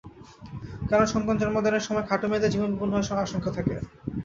[0.89, 3.75] কারণ, সন্তান জন্মদানের সময় খাটো মেয়েদের জীবন বিপন্ন হওয়ার আশঙ্কা থাকে।